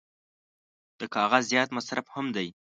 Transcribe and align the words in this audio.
د 0.99 1.01
کاغذ 1.15 1.43
زیات 1.51 1.69
مصرف 1.77 2.05
هم 2.15 2.25
دی. 2.35 2.47